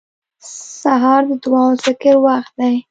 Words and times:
سهار 0.81 1.21
د 1.29 1.31
دعا 1.43 1.63
او 1.69 1.73
ذکر 1.85 2.15
وخت 2.25 2.51
دی. 2.59 2.75